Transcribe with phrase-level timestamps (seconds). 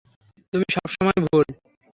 [0.53, 1.45] তুমি সবসময় ভুল।